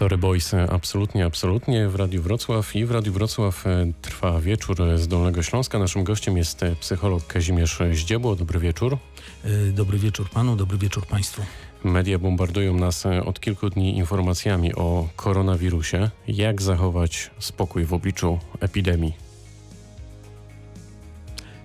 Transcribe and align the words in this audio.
Sorry 0.00 0.18
Boys, 0.18 0.54
absolutnie, 0.54 1.26
absolutnie 1.26 1.88
w 1.88 1.94
Radiu 1.94 2.22
Wrocław 2.22 2.76
i 2.76 2.84
w 2.84 2.90
Radiu 2.90 3.12
Wrocław 3.12 3.66
e, 3.66 3.92
trwa 4.02 4.40
wieczór 4.40 4.76
z 4.96 5.08
Dolnego 5.08 5.42
Śląska. 5.42 5.78
Naszym 5.78 6.04
gościem 6.04 6.36
jest 6.36 6.62
e, 6.62 6.76
psycholog 6.76 7.26
Kazimierz 7.26 7.78
Zdziebło. 7.92 8.36
Dobry 8.36 8.60
wieczór. 8.60 8.98
Y, 9.44 9.72
Dobry 9.72 9.98
wieczór 9.98 10.30
panu, 10.30 10.56
dobry 10.56 10.78
wieczór 10.78 11.06
państwu. 11.06 11.42
Media 11.84 12.18
bombardują 12.18 12.74
nas 12.74 13.06
e, 13.06 13.24
od 13.24 13.40
kilku 13.40 13.70
dni 13.70 13.96
informacjami 13.96 14.74
o 14.74 15.08
koronawirusie. 15.16 16.10
Jak 16.28 16.62
zachować 16.62 17.30
spokój 17.38 17.84
w 17.84 17.94
obliczu 17.94 18.38
epidemii? 18.60 19.14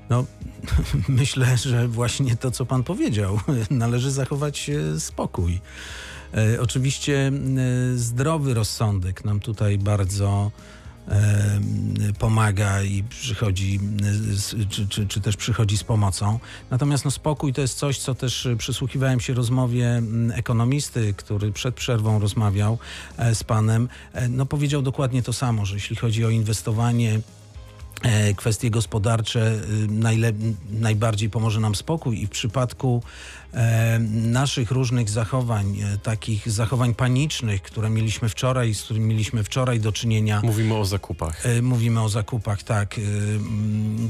No, 0.09 0.25
myślę, 1.07 1.57
że 1.57 1.87
właśnie 1.87 2.35
to, 2.35 2.51
co 2.51 2.65
pan 2.65 2.83
powiedział, 2.83 3.39
należy 3.69 4.11
zachować 4.11 4.69
e, 4.69 4.99
spokój. 4.99 5.59
E, 6.35 6.61
oczywiście 6.61 7.27
e, 7.27 7.97
zdrowy 7.97 8.53
rozsądek 8.53 9.25
nam 9.25 9.39
tutaj 9.39 9.77
bardzo 9.77 10.51
e, 11.07 11.59
pomaga 12.19 12.83
i 12.83 13.03
przychodzi, 13.03 13.79
czy, 14.69 14.87
czy, 14.87 15.07
czy 15.07 15.21
też 15.21 15.37
przychodzi 15.37 15.77
z 15.77 15.83
pomocą. 15.83 16.39
Natomiast 16.71 17.05
no, 17.05 17.11
spokój 17.11 17.53
to 17.53 17.61
jest 17.61 17.77
coś, 17.77 17.99
co 17.99 18.15
też 18.15 18.47
przysłuchiwałem 18.57 19.19
się 19.19 19.33
rozmowie 19.33 20.01
ekonomisty, 20.33 21.13
który 21.13 21.51
przed 21.51 21.75
przerwą 21.75 22.19
rozmawiał 22.19 22.77
z 23.33 23.43
panem. 23.43 23.89
No, 24.29 24.45
powiedział 24.45 24.81
dokładnie 24.81 25.23
to 25.23 25.33
samo, 25.33 25.65
że 25.65 25.75
jeśli 25.75 25.95
chodzi 25.95 26.25
o 26.25 26.29
inwestowanie 26.29 27.19
kwestie 28.35 28.69
gospodarcze 28.69 29.61
najbardziej 30.71 31.29
pomoże 31.29 31.59
nam 31.59 31.75
spokój 31.75 32.21
i 32.21 32.27
w 32.27 32.29
przypadku 32.29 33.03
naszych 34.09 34.71
różnych 34.71 35.09
zachowań, 35.09 35.79
e, 35.81 35.97
takich 35.97 36.51
zachowań 36.51 36.93
panicznych, 36.95 37.61
które 37.61 37.89
mieliśmy 37.89 38.29
wczoraj, 38.29 38.73
z 38.73 38.83
którymi 38.83 39.05
mieliśmy 39.05 39.43
wczoraj 39.43 39.79
do 39.79 39.91
czynienia, 39.91 40.41
Mówimy 40.43 40.75
o 40.75 40.85
zakupach. 40.85 41.45
E, 41.45 41.61
Mówimy 41.61 42.01
o 42.01 42.09
zakupach, 42.09 42.63
tak, 42.63 42.95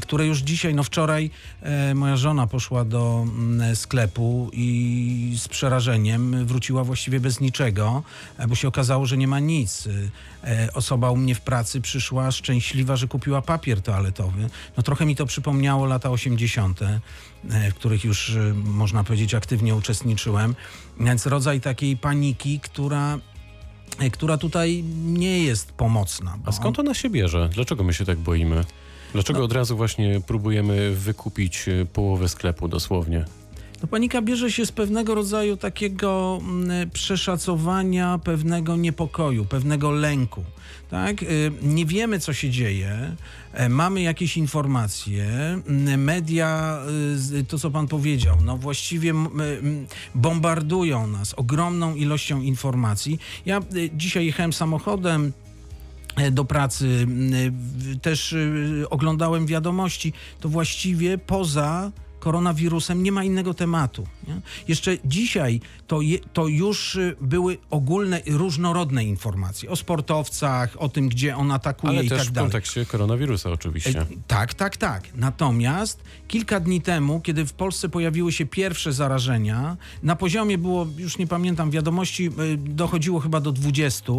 które 0.01 0.27
już 0.27 0.39
dzisiaj, 0.39 0.75
no 0.75 0.83
wczoraj 0.83 1.29
e, 1.61 1.95
moja 1.95 2.17
żona 2.17 2.47
poszła 2.47 2.85
do 2.85 3.25
sklepu 3.73 4.49
i 4.53 5.35
z 5.39 5.47
przerażeniem 5.47 6.45
wróciła 6.45 6.83
właściwie 6.83 7.19
bez 7.19 7.39
niczego, 7.39 8.03
e, 8.37 8.47
bo 8.47 8.55
się 8.55 8.67
okazało, 8.67 9.05
że 9.05 9.17
nie 9.17 9.27
ma 9.27 9.39
nic. 9.39 9.87
E, 10.43 10.69
Osoba 10.73 11.11
u 11.11 11.17
mnie 11.17 11.35
w 11.35 11.41
pracy 11.41 11.81
przyszła 11.81 12.31
szczęśliwa, 12.31 12.95
że 12.95 13.07
kupiła 13.07 13.41
papier 13.41 13.81
toaletowy. 13.81 14.49
No 14.77 14.83
trochę 14.83 15.05
mi 15.05 15.15
to 15.15 15.25
przypomniało 15.25 15.85
lata 15.85 16.09
80., 16.09 16.81
e, 16.81 16.99
w 17.71 17.73
których 17.73 18.03
już 18.05 18.29
y, 18.29 18.53
można 18.63 19.03
powiedzieć 19.03 19.33
aktywnie 19.33 19.75
uczestniczyłem. 19.75 20.55
Więc 20.99 21.25
rodzaj 21.25 21.61
takiej 21.61 21.97
paniki, 21.97 22.59
która 22.59 23.19
e, 23.99 24.09
która 24.09 24.37
tutaj 24.37 24.83
nie 25.05 25.43
jest 25.43 25.71
pomocna. 25.71 26.37
A 26.45 26.51
skąd 26.51 26.79
ona 26.79 26.93
się 26.93 27.09
bierze? 27.09 27.49
Dlaczego 27.53 27.83
my 27.83 27.93
się 27.93 28.05
tak 28.05 28.17
boimy? 28.17 28.65
Dlaczego 29.13 29.39
No. 29.39 29.45
od 29.45 29.51
razu 29.51 29.77
właśnie 29.77 30.21
próbujemy 30.27 30.95
wykupić 30.95 31.67
e, 31.67 31.85
połowę 31.85 32.29
sklepu 32.29 32.67
dosłownie? 32.67 33.25
No, 33.81 33.87
panika 33.87 34.21
bierze 34.21 34.51
się 34.51 34.65
z 34.65 34.71
pewnego 34.71 35.15
rodzaju 35.15 35.57
takiego 35.57 36.39
mm, 36.41 36.89
przeszacowania 36.89 38.19
pewnego 38.23 38.75
niepokoju, 38.75 39.45
pewnego 39.45 39.91
lęku. 39.91 40.43
Tak? 40.89 41.23
Y, 41.23 41.51
Nie 41.61 41.85
wiemy, 41.85 42.19
co 42.19 42.33
się 42.33 42.49
dzieje, 42.49 43.15
e, 43.53 43.69
mamy 43.69 44.01
jakieś 44.01 44.37
informacje, 44.37 45.25
mm, 45.67 46.03
media, 46.03 46.79
y, 47.33 47.43
to 47.43 47.59
co 47.59 47.71
pan 47.71 47.87
powiedział, 47.87 48.37
no 48.45 48.57
właściwie 48.57 49.09
m, 49.09 49.27
bombardują 50.15 51.07
nas 51.07 51.33
ogromną 51.33 51.95
ilością 51.95 52.41
informacji. 52.41 53.19
Ja 53.45 53.59
y, 53.75 53.89
dzisiaj 53.93 54.25
jechałem 54.25 54.53
samochodem, 54.53 55.33
e, 56.15 56.31
do 56.31 56.45
pracy, 56.45 57.07
też 58.01 58.33
y, 58.33 58.85
oglądałem 58.89 59.45
wiadomości, 59.45 60.13
to 60.39 60.49
właściwie 60.49 61.17
poza 61.17 61.91
koronawirusem 62.25 63.03
nie 63.03 63.11
ma 63.11 63.23
innego 63.23 63.53
tematu. 63.53 64.07
Nie? 64.27 64.41
Jeszcze 64.67 64.97
dzisiaj 65.05 65.61
to, 65.87 66.01
je, 66.01 66.19
to 66.33 66.47
już 66.47 66.95
y, 66.95 67.15
były 67.21 67.57
ogólne, 67.69 68.21
różnorodne 68.27 69.03
informacje 69.03 69.69
o 69.69 69.75
sportowcach, 69.75 70.75
o 70.79 70.89
tym, 70.89 71.09
gdzie 71.09 71.37
on 71.37 71.51
atakuje 71.51 71.93
Ale 71.93 72.05
i 72.05 72.09
też 72.09 72.17
tak 72.19 72.27
w 72.27 72.31
dalej. 72.31 72.51
kontekście 72.51 72.85
koronawirusa 72.85 73.49
oczywiście. 73.49 73.99
E, 74.01 74.05
Tak, 74.27 74.53
tak, 74.53 74.77
tak. 74.77 75.03
Natomiast 75.15 76.03
kilka 76.27 76.59
dni 76.59 76.81
temu, 76.81 77.21
kiedy 77.21 77.45
w 77.45 77.53
Polsce 77.53 77.89
pojawiły 77.89 78.31
się 78.31 78.45
pierwsze 78.45 78.93
zarażenia, 78.93 79.77
na 80.03 80.15
poziomie 80.15 80.57
było, 80.57 80.87
już 80.97 81.17
nie 81.17 81.27
pamiętam, 81.27 81.71
wiadomości 81.71 82.25
y, 82.27 82.57
dochodziło 82.57 83.19
chyba 83.19 83.39
do 83.41 83.51
20, 83.51 84.13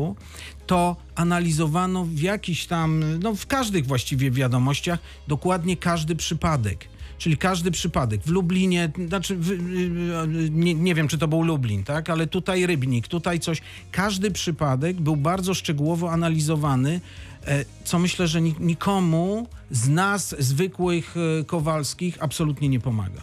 to 0.66 0.96
analizowano 1.14 2.04
w 2.04 2.20
jakiś 2.20 2.66
tam, 2.66 3.04
no 3.22 3.34
w 3.34 3.46
każdych 3.46 3.86
właściwie 3.86 4.30
wiadomościach, 4.30 4.98
dokładnie 5.28 5.76
każdy 5.76 6.16
przypadek. 6.16 6.95
Czyli 7.18 7.36
każdy 7.36 7.70
przypadek. 7.70 8.20
W 8.22 8.30
Lublinie, 8.30 8.90
znaczy, 9.08 9.36
w, 9.36 9.50
y, 9.50 9.54
y, 9.54 10.50
nie, 10.50 10.74
nie 10.74 10.94
wiem, 10.94 11.08
czy 11.08 11.18
to 11.18 11.28
był 11.28 11.42
Lublin, 11.42 11.84
tak, 11.84 12.10
ale 12.10 12.26
tutaj 12.26 12.66
Rybnik, 12.66 13.08
tutaj 13.08 13.40
coś. 13.40 13.60
Każdy 13.90 14.30
przypadek 14.30 15.00
był 15.00 15.16
bardzo 15.16 15.54
szczegółowo 15.54 16.12
analizowany, 16.12 17.00
e, 17.46 17.64
co 17.84 17.98
myślę, 17.98 18.28
że 18.28 18.40
ni- 18.40 18.54
nikomu 18.60 19.46
z 19.70 19.88
nas, 19.88 20.34
zwykłych 20.38 21.14
e, 21.40 21.44
Kowalskich, 21.44 22.16
absolutnie 22.20 22.68
nie 22.68 22.80
pomaga. 22.80 23.20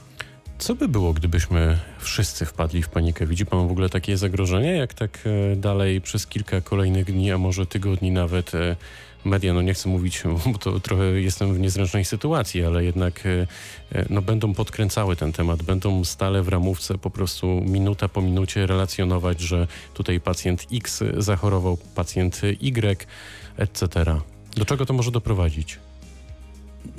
Co 0.64 0.76
by 0.76 0.88
było, 0.88 1.14
gdybyśmy 1.14 1.78
wszyscy 2.00 2.46
wpadli 2.46 2.84
w 2.84 2.90
panikę? 2.90 3.26
Widzi 3.26 3.46
pan 3.46 3.68
w 3.68 3.72
ogóle 3.72 3.90
takie 3.90 4.18
zagrożenie, 4.18 4.72
jak 4.72 4.94
tak 4.94 5.20
e, 5.26 5.56
dalej 5.56 6.02
przez 6.02 6.28
kilka 6.28 6.62
kolejnych 6.62 7.06
dni, 7.06 7.32
a 7.32 7.38
może 7.38 7.66
tygodni 7.66 8.12
nawet 8.12 8.56
e, 8.56 8.76
media, 9.26 9.54
no 9.54 9.62
nie 9.62 9.74
chcę 9.74 9.90
mówić, 9.90 10.24
bo 10.54 10.58
to 10.58 10.80
trochę 10.80 11.04
jestem 11.04 11.54
w 11.54 11.60
niezręcznej 11.60 12.06
sytuacji, 12.06 12.64
ale 12.64 12.84
jednak 12.84 13.26
e, 13.26 14.06
no, 14.10 14.22
będą 14.22 14.54
podkręcały 14.54 15.16
ten 15.16 15.32
temat, 15.32 15.64
będą 15.64 16.04
stale 16.04 16.44
w 16.44 16.48
ramówce 16.48 16.98
po 16.98 17.10
prostu 17.10 17.48
minuta 17.48 18.10
po 18.10 18.22
minucie 18.22 18.68
relacjonować, 18.68 19.42
że 19.42 19.68
tutaj 19.94 20.20
pacjent 20.20 20.68
X 20.74 21.04
zachorował, 21.18 21.78
pacjent 21.96 22.42
Y, 22.44 23.08
etc. 23.58 23.88
Do 24.56 24.66
czego 24.66 24.86
to 24.86 24.94
może 24.94 25.12
doprowadzić? 25.12 25.80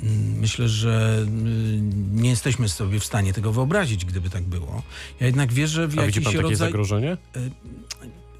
Mm, 0.03 0.39
Myślę, 0.39 0.69
że 0.69 1.19
y, 1.21 1.81
nie 2.11 2.29
jesteśmy 2.29 2.69
sobie 2.69 2.99
w 2.99 3.05
stanie 3.05 3.33
tego 3.33 3.51
wyobrazić, 3.51 4.05
gdyby 4.05 4.29
tak 4.29 4.43
było. 4.43 4.83
Ja 5.19 5.25
jednak 5.25 5.53
wierzę 5.53 5.87
w 5.87 5.99
A 5.99 6.05
widzi 6.05 6.21
pan 6.21 6.33
takie 6.33 6.41
rodzaj... 6.41 6.57
zagrożenie? 6.57 7.17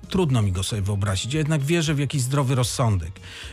trudno 0.10 0.42
mi 0.42 0.52
go 0.52 0.64
sobie 0.64 0.82
wyobrazić. 0.82 1.34
Ja 1.34 1.38
jednak 1.38 1.64
wierzę 1.64 1.94
w 1.94 2.00
jakiś 2.00 2.22
zdrowy 2.22 2.56
rozsądek, 2.56 3.12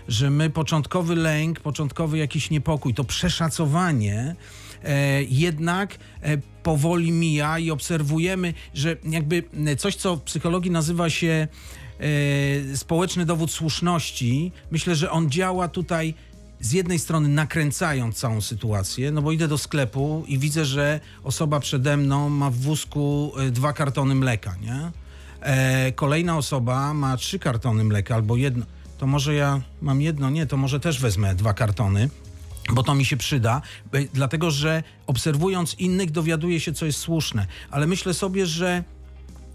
że 0.09 0.31
my 0.31 0.51
początkowy 0.51 1.17
lęk, 1.17 1.61
początkowy 1.61 2.19
jakiś 2.19 2.51
niepokój, 2.51 2.95
to 2.95 3.05
przeszacowanie 3.05 4.37
e, 4.85 5.23
jednak 5.23 5.99
e, 6.23 6.39
powoli 6.63 7.13
mija 7.13 7.59
i 7.59 7.71
obserwujemy, 7.71 8.55
że 8.75 8.97
jakby 9.05 9.43
e, 9.67 9.77
coś, 9.77 9.97
co 9.97 10.17
w 10.17 10.23
psychologii 10.23 10.71
nazywa 10.71 11.11
się 11.11 11.49
społeczny 12.75 13.27
dowód 13.27 13.51
słuszności, 13.51 14.53
myślę, 14.71 14.95
że 14.97 15.11
on 15.11 15.31
działa 15.31 15.69
tutaj 15.69 16.15
z 16.62 16.73
jednej 16.73 16.99
strony 16.99 17.28
nakręcając 17.28 18.17
całą 18.17 18.41
sytuację, 18.41 19.11
no 19.11 19.23
bo 19.23 19.33
idę 19.33 19.49
do 19.49 19.59
sklepu 19.59 20.25
i 20.28 20.39
widzę, 20.39 20.65
że 20.65 21.00
osoba 21.25 21.61
przede 21.61 21.97
mną 21.97 22.28
ma 22.28 22.50
w 22.50 22.56
wózku 22.56 23.33
e, 23.39 23.50
dwa 23.50 23.73
kartony 23.73 24.15
mleka, 24.15 24.56
nie? 24.61 24.91
E, 25.41 25.93
kolejna 25.93 26.37
osoba 26.37 26.95
ma 26.95 27.17
trzy 27.17 27.39
kartony 27.39 27.84
mleka 27.84 28.15
albo 28.15 28.37
jedno. 28.37 28.67
To 28.99 29.06
może 29.06 29.34
ja 29.34 29.61
mam 29.81 30.00
jedno, 30.00 30.31
nie, 30.31 30.47
to 30.47 30.56
może 30.56 30.81
też 30.81 31.00
wezmę 31.00 31.34
dwa 31.34 31.55
kartony. 31.55 32.11
Bo 32.73 32.83
to 32.83 32.94
mi 32.94 33.05
się 33.05 33.17
przyda, 33.17 33.62
e, 33.93 34.05
dlatego 34.15 34.50
że 34.50 34.83
obserwując 35.06 35.75
innych 35.75 36.11
dowiaduję 36.11 36.61
się, 36.61 36.73
co 36.73 36.87
jest 36.87 36.99
słuszne. 36.99 37.47
Ale 37.71 37.87
myślę 37.87 38.15
sobie, 38.15 38.47
że 38.47 38.84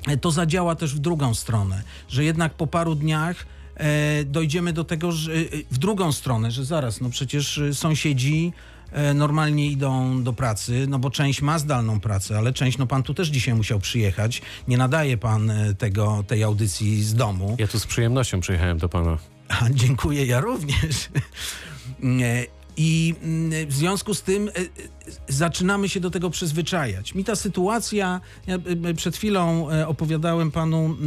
e, 0.07 0.17
to 0.17 0.31
zadziała 0.31 0.75
też 0.75 0.95
w 0.95 0.99
drugą 0.99 1.33
stronę, 1.33 1.83
że 2.09 2.23
jednak 2.23 2.53
po 2.53 2.67
paru 2.67 2.95
dniach 2.95 3.45
dojdziemy 4.25 4.73
do 4.73 4.83
tego, 4.83 5.11
że 5.11 5.33
e, 5.33 5.35
w 5.71 5.77
drugą 5.77 6.11
stronę, 6.11 6.51
że 6.51 6.65
zaraz, 6.65 7.01
no 7.01 7.09
przecież 7.09 7.57
e, 7.57 7.73
sąsiedzi 7.73 8.53
e, 8.91 9.13
normalnie 9.13 9.67
idą 9.67 10.23
do 10.23 10.33
pracy, 10.33 10.85
no 10.89 10.99
bo 10.99 11.09
część 11.09 11.41
ma 11.41 11.59
zdalną 11.59 11.99
pracę, 11.99 12.37
ale 12.37 12.53
część, 12.53 12.77
no 12.77 12.87
pan 12.87 13.03
tu 13.03 13.13
też 13.13 13.27
dzisiaj 13.27 13.55
musiał 13.55 13.79
przyjechać, 13.79 14.41
nie 14.67 14.77
nadaje 14.77 15.17
pan 15.17 15.49
e, 15.49 15.73
tego, 15.73 16.23
tej 16.27 16.43
audycji 16.43 17.03
z 17.03 17.13
domu. 17.13 17.55
Ja 17.59 17.67
tu 17.67 17.79
z 17.79 17.85
przyjemnością 17.85 18.39
przyjechałem 18.39 18.77
do 18.77 18.89
pana. 18.89 19.17
A, 19.49 19.69
dziękuję, 19.69 20.25
ja 20.25 20.39
również. 20.39 21.09
E, 22.03 22.45
I 22.77 23.15
mm, 23.23 23.67
w 23.67 23.73
związku 23.73 24.13
z 24.13 24.21
tym 24.21 24.49
e, 24.49 24.51
e, 24.51 24.63
zaczynamy 25.27 25.89
się 25.89 25.99
do 25.99 26.11
tego 26.11 26.29
przyzwyczajać. 26.29 27.15
Mi 27.15 27.23
ta 27.23 27.35
sytuacja, 27.35 28.21
ja 28.47 28.55
e, 28.55 28.89
e, 28.89 28.93
przed 28.93 29.17
chwilą 29.17 29.71
e, 29.71 29.87
opowiadałem 29.87 30.51
panu 30.51 30.97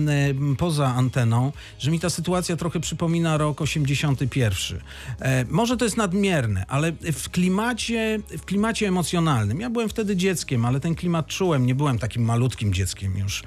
poza 0.58 0.94
anteną, 0.94 1.52
że 1.78 1.90
mi 1.90 2.00
ta 2.00 2.10
sytuacja 2.10 2.56
trochę 2.56 2.80
przypomina 2.80 3.36
rok 3.36 3.60
81. 3.60 4.80
E, 5.20 5.44
Może 5.44 5.76
to 5.76 5.84
jest 5.84 5.96
nadmierne, 5.96 6.64
ale 6.68 6.92
w 7.12 7.30
klimacie, 7.30 8.20
w 8.38 8.44
klimacie 8.44 8.88
emocjonalnym. 8.88 9.60
Ja 9.60 9.70
byłem 9.70 9.88
wtedy 9.88 10.16
dzieckiem, 10.16 10.64
ale 10.64 10.80
ten 10.80 10.94
klimat 10.94 11.26
czułem, 11.26 11.66
nie 11.66 11.74
byłem 11.74 11.98
takim 11.98 12.22
malutkim 12.22 12.74
dzieckiem 12.74 13.18
już. 13.18 13.42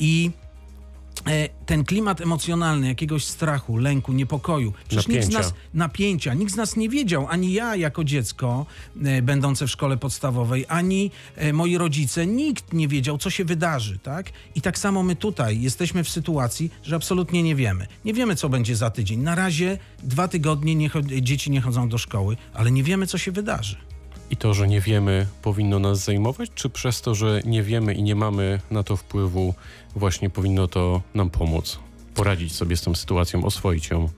I 0.00 0.30
ten 1.66 1.84
klimat 1.84 2.20
emocjonalny, 2.20 2.88
jakiegoś 2.88 3.24
strachu, 3.24 3.76
lęku, 3.76 4.12
niepokoju, 4.12 4.72
przecież 4.88 5.08
nikt 5.08 5.24
z 5.24 5.26
Napięcia. 5.26 5.38
nas 5.38 5.54
napięcia, 5.74 6.34
nikt 6.34 6.52
z 6.52 6.56
nas 6.56 6.76
nie 6.76 6.88
wiedział, 6.88 7.26
ani 7.30 7.52
ja 7.52 7.76
jako 7.76 8.04
dziecko 8.04 8.66
e, 9.04 9.22
będące 9.22 9.66
w 9.66 9.70
szkole 9.70 9.96
podstawowej, 9.96 10.64
ani 10.68 11.10
e, 11.36 11.52
moi 11.52 11.78
rodzice, 11.78 12.26
nikt 12.26 12.72
nie 12.72 12.88
wiedział, 12.88 13.18
co 13.18 13.30
się 13.30 13.44
wydarzy, 13.44 13.98
tak? 13.98 14.30
I 14.54 14.60
tak 14.60 14.78
samo 14.78 15.02
my 15.02 15.16
tutaj 15.16 15.60
jesteśmy 15.60 16.04
w 16.04 16.08
sytuacji, 16.08 16.70
że 16.82 16.96
absolutnie 16.96 17.42
nie 17.42 17.54
wiemy. 17.56 17.86
Nie 18.04 18.14
wiemy, 18.14 18.36
co 18.36 18.48
będzie 18.48 18.76
za 18.76 18.90
tydzień. 18.90 19.20
Na 19.20 19.34
razie 19.34 19.78
dwa 20.02 20.28
tygodnie 20.28 20.74
nie 20.74 20.90
dzieci 21.22 21.50
nie 21.50 21.60
chodzą 21.60 21.88
do 21.88 21.98
szkoły, 21.98 22.36
ale 22.54 22.70
nie 22.70 22.82
wiemy, 22.82 23.06
co 23.06 23.18
się 23.18 23.32
wydarzy. 23.32 23.76
I 24.30 24.36
to, 24.36 24.54
że 24.54 24.68
nie 24.68 24.80
wiemy, 24.80 25.26
powinno 25.42 25.78
nas 25.78 25.98
zajmować, 26.04 26.50
czy 26.54 26.70
przez 26.70 27.00
to, 27.00 27.14
że 27.14 27.40
nie 27.44 27.62
wiemy 27.62 27.94
i 27.94 28.02
nie 28.02 28.14
mamy 28.14 28.60
na 28.70 28.82
to 28.82 28.96
wpływu, 28.96 29.54
właśnie 29.96 30.30
powinno 30.30 30.68
to 30.68 31.02
nam 31.14 31.30
pomóc? 31.30 31.78
Poradzić 32.14 32.54
sobie 32.54 32.76
z 32.76 32.82
tą 32.82 32.94
sytuacją, 32.94 33.44
oswoić 33.44 33.90
ją. 33.90 34.08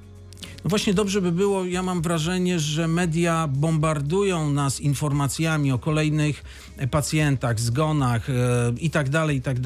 Właśnie 0.65 0.95
dobrze 0.95 1.23
by 1.23 1.33
było, 1.33 1.65
ja 1.65 1.83
mam 1.83 2.03
wrażenie, 2.03 2.59
że 2.59 2.89
media 2.89 3.49
bombardują 3.49 4.51
nas 4.51 4.81
informacjami 4.81 5.73
o 5.73 5.79
kolejnych 5.79 6.45
pacjentach, 6.91 7.61
zgonach 7.61 8.31
e, 8.31 8.33
i 8.81 8.91
tak 8.91 9.09
tak. 9.43 9.59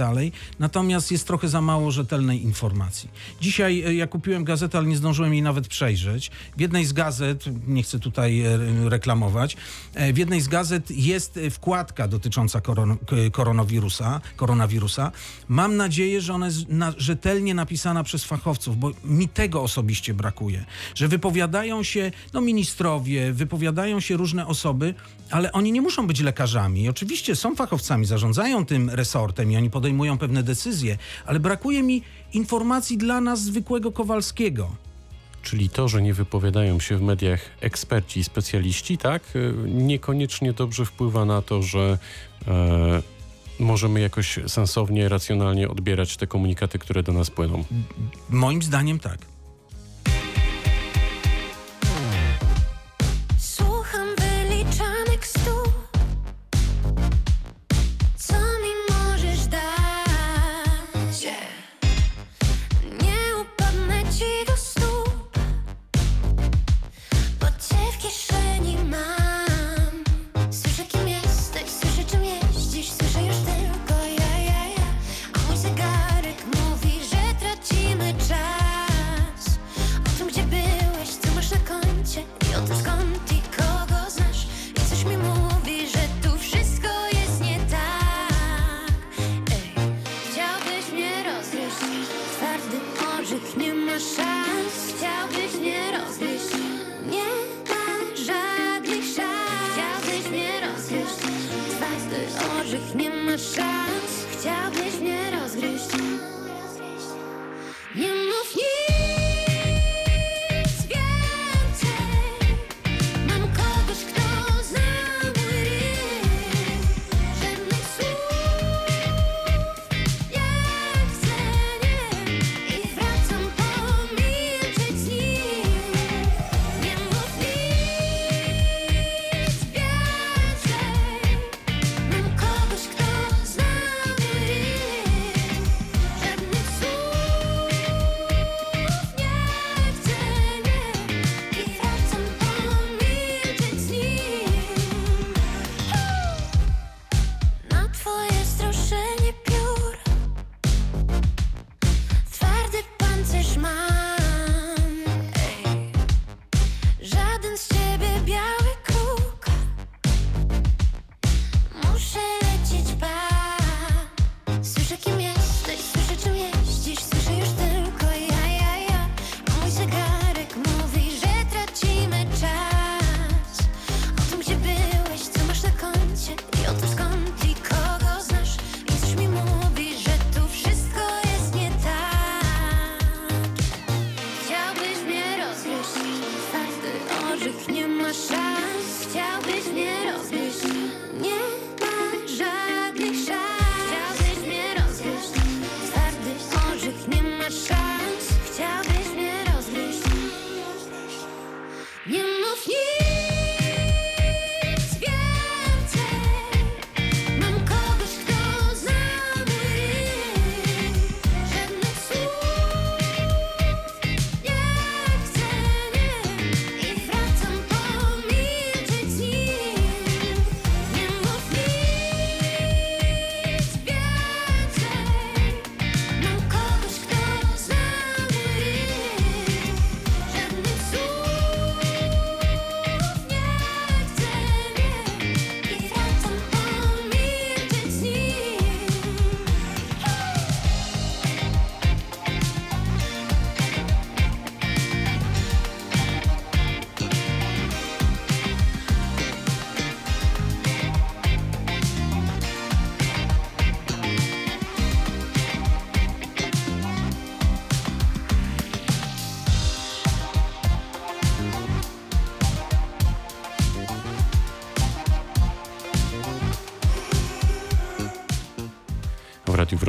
Natomiast 0.59 1.13
jest 1.13 1.27
trochę 1.27 1.49
za 1.49 1.61
mało 1.61 1.91
rzetelnej 1.91 2.43
informacji. 2.43 3.11
Dzisiaj 3.41 3.83
e, 3.87 3.95
ja 3.95 4.07
kupiłem 4.07 4.45
gazetę, 4.45 4.79
ale 4.79 4.87
nie 4.87 4.97
zdążyłem 4.97 5.33
jej 5.33 5.43
nawet 5.43 5.69
przejrzeć. 5.69 6.31
W 6.57 6.61
jednej 6.61 6.85
z 6.85 6.93
gazet, 6.93 7.45
nie 7.67 7.83
chcę 7.83 7.99
tutaj 7.99 8.41
e, 8.41 8.59
reklamować, 8.89 9.57
w 10.13 10.19
jednej 10.19 10.41
z 10.41 10.49
gazet 10.49 10.91
jest 10.91 11.41
wkładka 11.51 12.09
dotycząca 12.09 12.61
koron 12.61 12.97
koronawirusa, 13.33 14.21
koronawirusa. 14.37 15.13
Mam 15.49 15.77
nadzieję, 15.77 16.21
że 16.21 16.35
ona 16.35 16.47
jest 16.47 16.69
na, 16.69 16.93
rzetelnie 16.97 17.55
napisana 17.55 18.05
przez 18.05 18.25
fachowców, 18.25 18.79
bo 18.79 18.91
mi 19.05 19.29
tego 19.29 19.63
osobiście 19.63 20.15
brakuje. 20.15 20.65
Że 20.95 21.09
wypowiadają 21.09 21.83
się 21.83 22.13
no, 22.33 22.41
ministrowie, 22.41 23.33
wypowiadają 23.33 24.01
się 24.01 24.17
różne 24.17 24.47
osoby, 24.47 24.95
ale 25.31 25.53
oni 25.53 25.73
nie 25.73 25.83
muszą 25.83 26.07
być 26.07 26.21
lekarzami. 26.21 26.89
Oczywiście 26.89 27.37
są 27.37 27.57
fachowcami, 27.57 28.07
zarządzają 28.07 28.67
tym 28.67 28.91
resortem 28.91 29.53
i 29.53 29.57
oni 29.57 29.71
podejmują 29.71 30.19
pewne 30.19 30.43
decyzje, 30.43 30.99
ale 31.27 31.41
brakuje 31.41 31.83
mi 31.83 32.03
informacji 32.33 32.99
dla 32.99 33.21
nas 33.21 33.43
zwykłego 33.43 33.93
Kowalskiego. 33.93 34.71
Czyli 35.43 35.69
to, 35.69 35.89
że 35.89 36.03
nie 36.03 36.15
wypowiadają 36.15 36.81
się 36.81 36.97
w 36.97 37.03
mediach 37.03 37.41
eksperci 37.61 38.21
i 38.21 38.25
specjaliści, 38.25 38.99
tak, 38.99 39.37
y, 39.37 39.55
niekoniecznie 39.67 40.53
dobrze 40.53 40.85
wpływa 40.85 41.25
na 41.25 41.43
to, 41.43 41.63
że 41.63 41.99
e, 42.49 43.03
możemy 43.59 44.01
jakoś 44.01 44.39
sensownie, 44.47 45.09
racjonalnie 45.09 45.69
odbierać 45.69 46.17
te 46.17 46.27
komunikaty, 46.27 46.79
które 46.79 47.03
do 47.03 47.13
nas 47.13 47.31
płyną. 47.31 47.65
Moim 48.31 48.63
zdaniem 48.63 48.99
tak. 48.99 49.19
Chciałbyś 104.45 105.01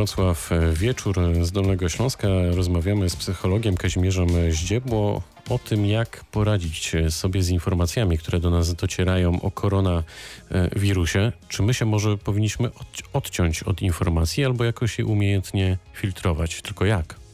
Wrocław 0.06 0.52
e, 0.52 0.72
Wieczór 0.74 1.16
z 1.42 1.52
Dolnego 1.52 1.90
Śląska. 1.90 2.28
Rozmawiamy 2.56 3.10
z 3.10 3.16
psychologiem 3.16 3.78
Kazimierzem 3.78 4.28
Zdziebło 4.50 5.22
o 5.50 5.60
tym, 5.60 5.86
jak 5.86 6.26
poradzić 6.32 6.94
sobie 7.10 7.44
z 7.44 7.50
informacjami, 7.50 8.18
które 8.18 8.40
do 8.40 8.50
nas 8.50 8.74
docierają 8.74 9.42
o 9.42 9.52
koronawirusie. 9.52 11.32
Czy 11.48 11.64
my 11.64 11.74
się 11.74 11.86
może 11.86 12.18
powinniśmy 12.18 12.70
odci- 12.70 13.04
odciąć 13.14 13.64
od 13.64 13.82
informacji 13.82 14.46
albo 14.46 14.64
jakoś 14.64 15.00
je 15.00 15.06
umiejętnie 15.06 15.78
filtrować? 15.94 16.62
Tylko 16.62 16.86
jak? 16.86 17.25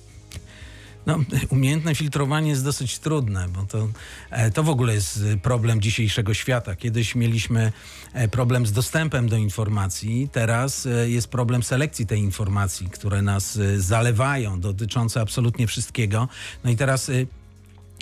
No, 1.05 1.19
umiejętne 1.49 1.95
filtrowanie 1.95 2.49
jest 2.49 2.63
dosyć 2.63 2.99
trudne, 2.99 3.47
bo 3.49 3.63
to, 3.63 3.87
e, 4.29 4.51
to 4.51 4.63
w 4.63 4.69
ogóle 4.69 4.93
jest 4.93 5.19
e, 5.33 5.37
problem 5.37 5.81
dzisiejszego 5.81 6.33
świata. 6.33 6.75
Kiedyś 6.75 7.15
mieliśmy 7.15 7.71
e, 8.13 8.27
problem 8.27 8.65
z 8.65 8.71
dostępem 8.71 9.29
do 9.29 9.37
informacji, 9.37 10.29
teraz 10.31 10.87
jest 11.05 11.27
problem 11.27 11.63
selekcji 11.63 12.07
tej 12.07 12.19
informacji, 12.19 12.89
które 12.89 13.21
nas 13.21 13.59
zalewają, 13.77 14.59
dotyczące 14.59 15.21
absolutnie 15.21 15.67
wszystkiego. 15.67 16.27
No 16.63 16.71
i 16.71 16.75
teraz 16.75 17.11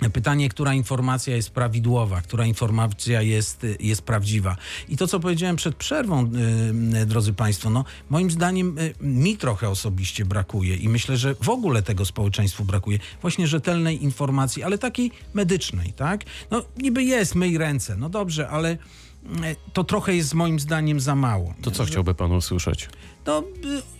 Pytanie, 0.08 0.48
która 0.48 0.74
informacja 0.74 1.36
jest 1.36 1.50
prawidłowa, 1.50 2.20
która 2.20 2.46
informacja 2.46 3.22
jest, 3.22 3.66
jest 3.80 4.02
prawdziwa. 4.02 4.56
I 4.88 4.96
to, 4.96 5.06
co 5.06 5.20
powiedziałem 5.20 5.56
przed 5.56 5.76
przerwą, 5.76 6.30
y, 6.94 6.98
y, 7.02 7.06
drodzy 7.06 7.32
Państwo, 7.32 7.70
no, 7.70 7.84
moim 8.10 8.30
zdaniem 8.30 8.78
y, 8.78 8.94
mi 9.00 9.36
trochę 9.36 9.68
osobiście 9.68 10.24
brakuje 10.24 10.76
i 10.76 10.88
myślę, 10.88 11.16
że 11.16 11.34
w 11.34 11.48
ogóle 11.48 11.82
tego 11.82 12.04
społeczeństwu 12.04 12.64
brakuje. 12.64 12.98
Właśnie 13.22 13.46
rzetelnej 13.46 14.04
informacji, 14.04 14.62
ale 14.62 14.78
takiej 14.78 15.10
medycznej, 15.34 15.92
tak? 15.92 16.24
No, 16.50 16.62
niby 16.76 17.02
jest, 17.02 17.34
myj 17.34 17.58
ręce, 17.58 17.96
no 17.96 18.08
dobrze, 18.08 18.48
ale 18.48 18.78
to 19.72 19.84
trochę 19.84 20.14
jest 20.14 20.34
moim 20.34 20.60
zdaniem 20.60 21.00
za 21.00 21.14
mało. 21.14 21.54
To 21.62 21.70
co 21.70 21.84
chciałby 21.84 22.14
pan 22.14 22.32
usłyszeć? 22.32 22.88
No, 23.26 23.40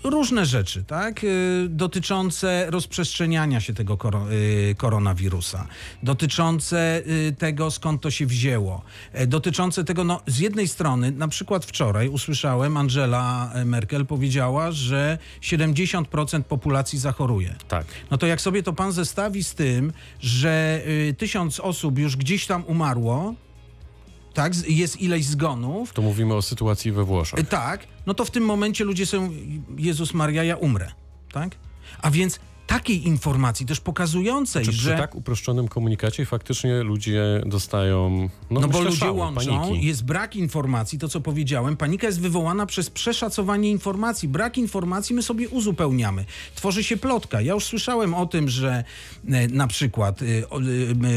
y, 0.04 0.10
różne 0.10 0.46
rzeczy, 0.46 0.84
tak? 0.84 1.24
Y, 1.24 1.66
Dotyczące 1.68 2.66
rozprzestrzeniania 2.70 3.60
się 3.60 3.74
tego 3.74 3.98
y, 4.30 4.74
koronawirusa, 4.78 5.66
dotyczące 6.02 7.02
tego, 7.38 7.70
skąd 7.70 8.02
to 8.02 8.10
się 8.10 8.26
wzięło, 8.26 8.82
e, 9.12 9.26
dotyczące 9.26 9.84
tego, 9.84 10.04
no, 10.04 10.20
z 10.26 10.38
jednej 10.38 10.68
strony, 10.68 11.12
na 11.12 11.28
przykład 11.28 11.64
wczoraj 11.64 12.08
usłyszałem, 12.08 12.76
Angela 12.76 13.52
Merkel 13.64 14.06
powiedziała, 14.06 14.72
że 14.72 15.18
70% 15.40 16.42
populacji 16.42 16.98
zachoruje. 16.98 17.54
Tak. 17.68 17.86
No 18.10 18.18
to 18.18 18.26
jak 18.26 18.40
sobie 18.40 18.62
to 18.62 18.72
pan 18.72 18.92
zestawi 18.92 19.44
z 19.44 19.54
tym, 19.54 19.92
że 20.20 20.82
tysiąc 21.18 21.60
osób 21.60 21.98
już 21.98 22.16
gdzieś 22.16 22.46
tam 22.46 22.64
umarło, 22.64 23.34
tak, 24.42 24.68
jest 24.68 25.00
ileś 25.00 25.24
zgonów, 25.24 25.92
To 25.92 26.02
mówimy 26.02 26.34
o 26.34 26.42
sytuacji 26.42 26.92
we 26.92 27.04
Włoszech. 27.04 27.40
Y, 27.40 27.44
Tak, 27.44 27.86
no 28.06 28.14
to 28.14 28.24
w 28.24 28.30
tym 28.30 28.44
momencie 28.44 28.84
ludzie 28.84 29.06
są, 29.06 29.30
Jezus 29.76 30.14
Maria, 30.14 30.44
ja 30.44 30.56
umrę, 30.56 30.92
tak? 31.32 31.56
A 32.02 32.10
więc 32.10 32.40
takiej 32.70 33.06
informacji 33.06 33.66
też 33.66 33.80
pokazującej, 33.80 34.64
Czy 34.64 34.70
przy 34.70 34.80
że... 34.80 34.96
tak 34.96 35.14
uproszczonym 35.14 35.68
komunikacie 35.68 36.26
faktycznie 36.26 36.82
ludzie 36.82 37.42
dostają 37.46 38.28
no, 38.50 38.60
No 38.60 38.68
bo 38.68 38.80
ludzie 38.80 38.96
szału, 38.96 39.18
łączą, 39.18 39.60
paniki. 39.60 39.86
jest 39.86 40.04
brak 40.04 40.36
informacji, 40.36 40.98
to 40.98 41.08
co 41.08 41.20
powiedziałem. 41.20 41.76
Panika 41.76 42.06
jest 42.06 42.20
wywołana 42.20 42.66
przez 42.66 42.90
przeszacowanie 42.90 43.70
informacji. 43.70 44.28
Brak 44.28 44.58
informacji 44.58 45.14
my 45.14 45.22
sobie 45.22 45.48
uzupełniamy. 45.48 46.24
Tworzy 46.54 46.84
się 46.84 46.96
plotka. 46.96 47.40
Ja 47.40 47.54
już 47.54 47.64
słyszałem 47.64 48.14
o 48.14 48.26
tym, 48.26 48.48
że 48.48 48.84
e, 49.28 49.48
na 49.48 49.66
przykład 49.66 50.22
e, 50.22 50.26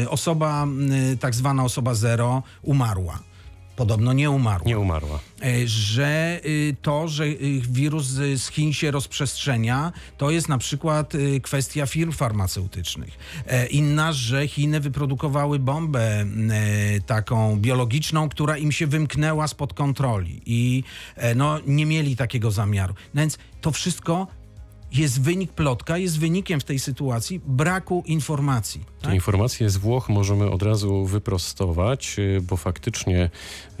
e, 0.02 0.10
osoba, 0.10 0.66
tak 1.20 1.34
zwana 1.34 1.64
osoba 1.64 1.94
zero, 1.94 2.42
umarła. 2.62 3.18
Podobno 3.76 4.12
nie 4.12 4.30
umarła. 4.30 4.68
Nie 4.68 4.78
umarła. 4.78 5.20
E, 5.42 5.68
że 5.68 6.40
y, 6.44 6.76
to, 6.82 7.08
że 7.08 7.24
wirus 7.60 8.06
z 8.06 8.48
Chin 8.48 8.72
się 8.72 8.90
rozprzestrzenia, 8.90 9.92
to 10.18 10.30
jest 10.30 10.48
na 10.48 10.58
przykład 10.58 11.14
y, 11.14 11.40
kwestia 11.40 11.86
firm 11.86 12.12
farmaceutycznych. 12.12 13.18
E, 13.46 13.66
Inna, 13.66 14.12
że 14.12 14.48
Chiny 14.48 14.80
wyprodukowały 14.80 15.58
bombę 15.58 16.20
e, 16.20 16.26
taką 17.06 17.56
biologiczną, 17.56 18.28
która 18.28 18.56
im 18.56 18.72
się 18.72 18.86
wymknęła 18.86 19.48
spod 19.48 19.74
kontroli 19.74 20.42
i 20.46 20.84
no, 21.36 21.60
nie 21.66 21.86
mieli 21.86 22.16
takiego 22.16 22.50
zamiaru. 22.50 22.94
No 23.14 23.20
więc 23.20 23.38
to 23.60 23.70
wszystko 23.70 24.26
jest 24.94 25.22
wynik 25.22 25.52
plotka, 25.52 25.98
jest 25.98 26.18
wynikiem 26.18 26.60
w 26.60 26.64
tej 26.64 26.78
sytuacji 26.78 27.40
braku 27.46 28.02
informacji. 28.06 28.80
Te 28.80 29.04
Tak? 29.04 29.14
informacje 29.14 29.70
z 29.70 29.76
Włoch 29.76 30.08
możemy 30.08 30.50
od 30.50 30.62
razu 30.62 31.04
wyprostować, 31.04 32.16
y, 32.18 32.40
bo 32.42 32.56
faktycznie 32.56 33.30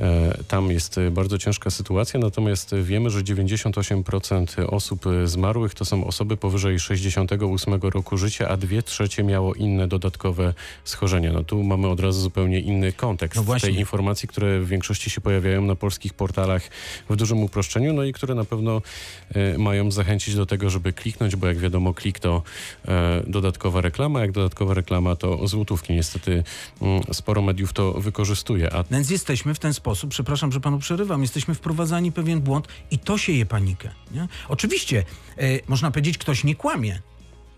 e, 0.00 0.38
tam 0.48 0.70
jest 0.70 1.00
bardzo 1.10 1.38
ciężka 1.38 1.70
sytuacja, 1.70 2.20
natomiast 2.20 2.74
wiemy, 2.82 3.10
że 3.10 3.22
98% 3.22 4.64
osób 4.68 5.04
zmarłych 5.24 5.74
to 5.74 5.84
są 5.84 6.06
osoby 6.06 6.36
powyżej 6.36 6.78
68 6.78 7.80
roku 7.82 8.16
życia, 8.16 8.48
a 8.48 8.56
dwie 8.56 8.82
trzecie 8.82 9.22
miało 9.22 9.54
inne 9.54 9.88
dodatkowe 9.88 10.54
schorzenia. 10.84 11.32
No 11.32 11.44
tu 11.44 11.62
mamy 11.62 11.88
od 11.88 12.00
razu 12.00 12.20
zupełnie 12.20 12.60
inny 12.60 12.92
kontekst 12.92 13.46
No 13.46 13.60
tej 13.60 13.78
informacji, 13.78 14.28
które 14.28 14.60
w 14.60 14.68
większości 14.68 15.10
się 15.10 15.20
pojawiają 15.20 15.62
na 15.62 15.74
polskich 15.74 16.14
portalach 16.14 16.62
w 17.08 17.16
dużym 17.16 17.42
uproszczeniu, 17.42 17.92
no 17.92 18.04
i 18.04 18.12
które 18.12 18.34
na 18.34 18.44
pewno 18.44 18.82
e, 19.34 19.58
mają 19.58 19.90
zachęcić 19.90 20.34
do 20.34 20.46
tego, 20.46 20.70
żeby 20.70 20.92
kliknąć, 21.04 21.36
bo 21.36 21.46
jak 21.46 21.58
wiadomo 21.58 21.94
klik 21.94 22.18
to 22.18 22.42
e, 22.88 23.22
dodatkowa 23.26 23.80
reklama, 23.80 24.20
jak 24.20 24.32
dodatkowa 24.32 24.74
reklama 24.74 25.16
to 25.16 25.48
złotówki. 25.48 25.92
Niestety 25.92 26.44
mm, 26.82 27.02
sporo 27.12 27.42
mediów 27.42 27.72
to 27.72 27.92
wykorzystuje, 27.92 28.72
a 28.72 28.84
Więc 28.90 29.10
jesteśmy 29.10 29.54
w 29.54 29.58
ten 29.58 29.74
sposób, 29.74 30.10
przepraszam, 30.10 30.52
że 30.52 30.60
panu 30.60 30.78
przerywam, 30.78 31.22
jesteśmy 31.22 31.54
wprowadzani 31.54 32.12
pewien 32.12 32.40
błąd 32.40 32.68
i 32.90 32.98
to 32.98 33.18
sieje 33.18 33.46
panikę. 33.46 33.90
Nie? 34.12 34.28
Oczywiście, 34.48 35.04
e, 35.38 35.42
można 35.68 35.90
powiedzieć, 35.90 36.18
ktoś 36.18 36.44
nie 36.44 36.54
kłamie. 36.54 37.00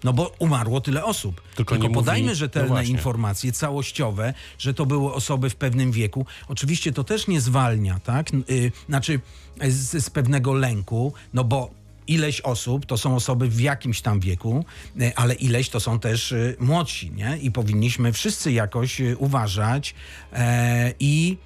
No 0.05 0.13
bo 0.13 0.33
umarło 0.39 0.81
tyle 0.81 1.05
osób. 1.05 1.41
Tylko 1.57 1.77
Tylko, 1.77 1.95
podajmy 1.95 2.29
mówi- 2.29 2.39
rzetelne 2.39 2.75
no 2.75 2.83
informacje, 2.83 3.53
całościowe, 3.53 4.35
że 4.59 4.75
to 4.75 4.87
były 4.87 5.13
osoby 5.15 5.51
w 5.51 5.57
pewnym 5.57 5.93
wieku. 5.93 6.27
Oczywiście 6.49 6.93
to 6.93 7.05
też 7.05 7.27
nie 7.29 7.41
zwalnia, 7.41 8.01
tak? 8.01 8.35
N- 8.35 8.45
Y, 8.51 8.73
znaczy 8.89 9.21
z, 9.69 10.05
z 10.05 10.11
pewnego 10.11 10.55
lęku, 10.55 11.13
no 11.35 11.45
bo 11.45 11.71
ileś 12.09 12.41
osób 12.41 12.87
to 12.87 12.99
są 12.99 13.17
osoby 13.17 13.49
w 13.49 13.61
jakimś 13.61 14.01
tam 14.01 14.21
wieku, 14.21 14.65
y, 15.01 15.13
ale 15.17 15.35
ileś 15.35 15.69
to 15.69 15.81
są 15.81 15.99
też 15.99 16.33
y, 16.33 16.57
młodsi, 16.61 17.11
nie? 17.13 17.39
I 17.39 17.51
powinniśmy 17.51 18.13
wszyscy 18.13 18.53
jakoś 18.53 19.01
y, 19.01 19.17
uważać 19.17 19.95
e, 20.33 20.93
i 21.01 21.37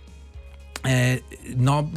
e, 0.87 1.19
no, 1.57 1.89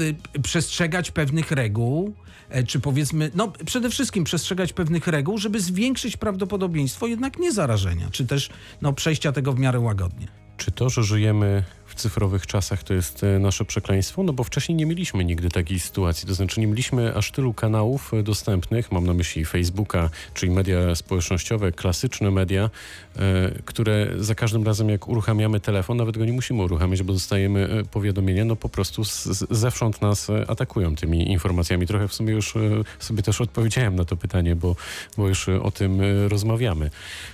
przestrzegać 0.43 1.11
pewnych 1.11 1.51
reguł, 1.51 2.13
e, 2.49 2.63
czy 2.63 2.79
powiedzmy, 2.79 3.31
no 3.35 3.51
przede 3.65 3.89
wszystkim 3.89 4.23
przestrzegać 4.23 4.73
pewnych 4.73 5.07
reguł, 5.07 5.37
żeby 5.37 5.59
zwiększyć 5.59 6.17
prawdopodobieństwo 6.17 7.07
jednak 7.07 7.39
nie 7.39 7.51
zarażenia, 7.51 8.09
czy 8.11 8.25
też 8.25 8.49
no, 8.81 8.93
przejścia 8.93 9.31
tego 9.31 9.53
w 9.53 9.59
miarę 9.59 9.79
łagodnie. 9.79 10.27
czy 10.57 10.71
to, 10.71 10.89
że 10.89 11.03
żyjemy 11.03 11.63
w 11.93 11.95
cyfrowych 11.95 12.47
czasach, 12.47 12.83
to 12.83 12.93
jest 12.93 13.23
e, 13.23 13.39
nasze 13.39 13.65
przekleństwo? 13.65 14.23
No 14.23 14.33
bo 14.33 14.43
wcześniej 14.43 14.75
nie 14.75 14.85
mieliśmy 14.85 15.25
nigdy 15.25 15.49
takiej 15.49 15.79
sytuacji. 15.79 16.27
To 16.27 16.33
znaczy 16.33 16.59
nie 16.59 16.67
mieliśmy 16.67 17.15
aż 17.15 17.31
tylu 17.31 17.53
kanałów 17.53 18.13
e, 18.13 18.23
dostępnych, 18.23 18.91
mam 18.91 19.05
na 19.05 19.13
myśli 19.13 19.45
Facebooka, 19.45 20.09
czyli 20.33 20.51
media 20.51 20.95
społecznościowe, 20.95 21.71
klasyczne 21.71 22.31
media, 22.31 22.69
e, 23.15 23.19
które 23.65 24.07
za 24.17 24.35
każdym 24.35 24.63
razem 24.63 24.89
jak 24.89 25.07
uruchamiamy 25.07 25.59
telefon, 25.59 25.97
nawet 25.97 26.17
go 26.17 26.25
nie 26.25 26.33
musimy 26.33 26.63
uruchamiać, 26.63 27.03
bo 27.03 27.13
dostajemy 27.13 27.83
powiadomienia, 27.91 28.45
no 28.45 28.55
po 28.55 28.69
prostu 28.69 29.05
z, 29.05 29.23
z, 29.23 29.47
zewsząd 29.49 30.01
nas 30.01 30.27
atakują 30.47 30.95
tymi 30.95 31.31
informacjami. 31.31 31.87
Trochę 31.87 32.07
w 32.07 32.13
sumie 32.13 32.33
już 32.33 32.53
sobie 32.99 33.23
też 33.23 33.41
odpowiedziałem 33.41 33.95
na 33.95 34.05
to 34.05 34.17
pytanie, 34.17 34.55
bo, 34.55 34.75
bo 35.17 35.27
już 35.27 35.49
o 35.49 35.71
tym 35.71 36.01
rozmawiamy. 36.27 36.89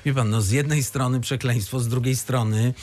Wie 0.06 0.14
pan, 0.14 0.30
no 0.30 0.42
z 0.42 0.52
jednej 0.52 0.84
strony 0.84 1.20
przekleństwo, 1.20 1.80
z 1.80 1.88
drugiej 1.88 2.16
strony 2.16 2.74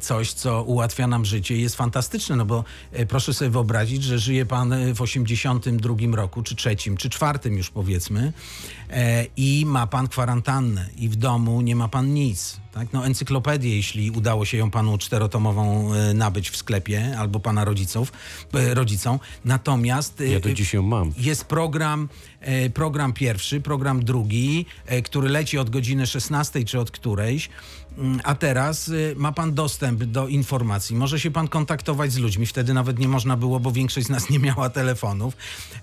coś, 0.00 0.32
co 0.32 0.62
ułatwia 0.62 1.06
nam 1.06 1.24
życie 1.24 1.56
i 1.56 1.62
jest 1.62 1.76
fantastyczne, 1.76 2.36
no 2.36 2.44
bo 2.44 2.64
e, 2.92 3.06
proszę 3.06 3.34
sobie 3.34 3.50
wyobrazić, 3.50 4.02
że 4.02 4.18
żyje 4.18 4.46
pan 4.46 4.72
e, 4.72 4.94
w 4.94 5.02
82 5.02 5.94
roku, 6.12 6.42
czy 6.42 6.56
trzecim, 6.56 6.96
czy 6.96 7.10
czwartym 7.10 7.56
już 7.56 7.70
powiedzmy 7.70 8.32
e, 8.90 9.26
i 9.36 9.64
ma 9.66 9.86
pan 9.86 10.08
kwarantannę 10.08 10.88
i 10.96 11.08
w 11.08 11.16
domu 11.16 11.60
nie 11.60 11.76
ma 11.76 11.88
pan 11.88 12.14
nic. 12.14 12.60
Tak? 12.72 12.92
No 12.92 13.06
encyklopedię, 13.06 13.76
jeśli 13.76 14.10
udało 14.10 14.44
się 14.44 14.56
ją 14.56 14.70
panu 14.70 14.98
czterotomową 14.98 15.90
nabyć 16.14 16.50
w 16.50 16.56
sklepie 16.56 17.18
albo 17.18 17.40
pana 17.40 17.64
rodziców, 17.64 18.12
rodzicom. 18.52 19.18
Natomiast 19.44 20.20
Ja 20.20 20.40
do 20.40 20.48
ją 20.72 20.82
mam. 20.82 21.12
jest 21.18 21.44
program, 21.44 22.08
program 22.74 23.12
pierwszy, 23.12 23.60
program 23.60 24.04
drugi, 24.04 24.66
który 25.04 25.28
leci 25.28 25.58
od 25.58 25.70
godziny 25.70 26.06
16 26.06 26.64
czy 26.64 26.80
od 26.80 26.90
którejś. 26.90 27.48
Mm, 27.98 28.20
A 28.24 28.34
teraz 28.34 28.88
e, 28.88 28.92
ma 29.16 29.32
pan 29.32 29.54
dostęp 29.54 30.04
do 30.04 30.28
informacji. 30.28 30.96
Może 30.96 31.20
się 31.20 31.30
pan 31.30 31.48
kontaktować 31.48 32.12
z 32.12 32.16
ludźmi. 32.18 32.46
Wtedy 32.46 32.74
nawet 32.74 32.98
nie 32.98 33.08
można 33.08 33.36
było, 33.36 33.60
bo 33.60 33.72
większość 33.72 34.06
z 34.06 34.10
nas 34.10 34.30
nie 34.30 34.38
miała 34.38 34.70
telefonów. 34.70 35.36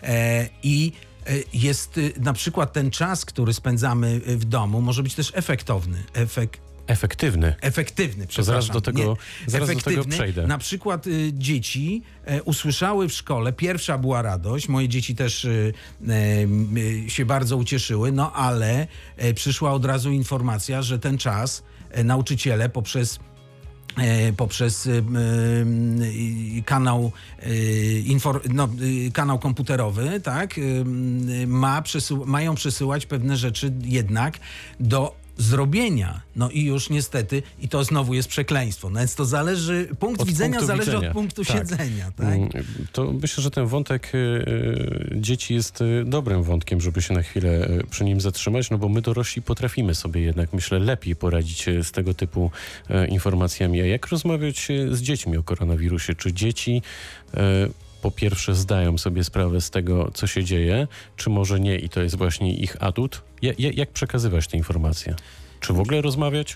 E, 0.03 0.50
I 0.63 0.91
e, 1.27 1.32
jest 1.53 1.98
e, 1.98 2.01
na 2.22 2.34
przykład 2.34 2.74
ten 2.74 2.91
czas, 2.91 3.25
który 3.25 3.53
spędzamy 3.53 4.22
e, 4.27 4.36
w 4.38 4.46
domu, 4.46 4.82
może 4.82 5.03
być 5.03 5.15
też 5.15 5.32
efektowny. 5.36 6.03
Efek, 6.13 6.58
Efektywny. 6.88 7.56
Efektywny, 7.62 8.27
To 8.27 8.44
zaraz 8.44 8.65
przepraszam. 8.65 8.74
do 8.74 8.82
tego- 8.82 9.18
zaraz 9.48 9.68
do 9.70 9.75
tego 9.75 9.89
efektywny. 9.91 10.15
przejdę. 10.15 10.48
Na 10.48 10.58
przykład 10.58 11.08
y, 11.08 11.32
dzieci 11.34 12.01
e, 12.25 12.44
usłyszały 12.44 13.08
w 13.10 13.13
szkole, 13.13 13.53
pierwsza 13.53 13.98
była 13.98 14.22
radość, 14.22 14.68
moje 14.70 14.89
dzieci 14.89 15.15
też 15.15 15.46
y, 15.46 15.74
y, 16.10 17.10
się 17.10 17.25
bardzo 17.25 17.58
ucieszyły, 17.58 18.12
no 18.12 18.34
ale 18.34 18.88
przyszła 19.36 19.72
od 19.74 19.86
razu 19.86 20.12
informacja, 20.12 20.82
że 20.82 21.00
ten 21.00 21.18
czas 21.18 21.63
nauczyciele 22.03 22.69
poprzez 22.69 23.19
e, 23.98 24.33
poprzez 24.33 24.86
y, 24.86 25.03
kanał, 26.65 27.12
no, 28.53 28.69
kanał 29.13 29.39
komputerowy, 29.39 30.21
tak, 30.24 30.55
ma 31.48 31.81
przesył, 31.81 32.25
mają 32.25 32.55
przesyłać 32.55 33.05
pewne 33.05 33.38
rzeczy 33.38 33.74
jednak 33.83 34.39
do 34.79 35.21
zrobienia. 35.38 36.21
No 36.35 36.50
i 36.50 36.63
już 36.63 36.89
niestety, 36.89 37.43
i 37.61 37.69
to 37.69 37.83
znowu 37.83 38.13
jest 38.13 38.29
przekleństwo. 38.29 38.89
No 38.89 39.00
więc 39.00 39.15
to 39.15 39.25
zależy, 39.25 39.88
punkt 40.00 40.21
Od 40.21 40.27
widzenia 40.27 40.51
punktu 40.53 40.67
zależy 40.67 40.91
widzenia. 40.91 41.07
od 41.09 41.13
punktu 41.13 41.45
Tak. 41.45 41.57
siedzenia, 41.57 42.11
tak? 42.17 42.27
Mm, 42.27 42.50
To 42.91 43.11
myślę, 43.21 43.43
że 43.43 43.51
ten 43.51 43.65
wątek 43.67 44.11
y, 44.15 44.17
y, 44.17 45.11
dzieci 45.15 45.53
jest 45.53 45.81
y, 45.81 46.03
dobrym 46.05 46.43
wątkiem, 46.43 46.81
żeby 46.81 47.01
się 47.01 47.13
na 47.13 47.21
chwilę 47.21 47.69
y, 47.69 47.83
przy 47.89 48.03
nim 48.03 48.21
zatrzymać, 48.21 48.69
no 48.69 48.77
bo 48.77 48.89
my 48.89 49.01
dorośli 49.01 49.41
potrafimy 49.41 49.95
sobie 49.95 50.21
jednak, 50.21 50.53
myślę, 50.53 50.79
lepiej 50.79 51.15
poradzić 51.15 51.65
z 51.83 51.91
tego 51.91 52.13
typu 52.13 52.51
informacjami. 53.09 53.81
A 53.81 53.85
jak 53.85 54.07
rozmawiać 54.07 54.67
z 54.91 55.01
dziećmi 55.01 55.38
o 55.38 55.43
koronawirusie? 55.43 56.15
Czy 56.15 56.33
dzieci 56.33 56.81
po 58.01 58.12
pierwsze 58.12 58.55
zdają 58.55 58.98
sobie 58.98 59.24
sprawę 59.24 59.62
z 59.62 59.70
tego, 59.70 60.12
co 60.13 60.27
się 60.27 60.43
dzieje, 60.43 60.88
czy 61.17 61.29
może 61.29 61.60
nie 61.60 61.79
i 61.79 61.89
to 61.89 62.01
jest 62.01 62.17
właśnie 62.17 62.53
ich 62.55 62.84
atut? 62.84 63.22
Ja, 63.41 63.53
ja, 63.58 63.70
jak 63.74 63.89
przekazywać 63.91 64.48
te 64.48 64.58
informacje? 64.58 65.15
Czy 65.60 65.74
w 65.74 65.79
ogóle 65.79 66.01
rozmawiać? 66.01 66.55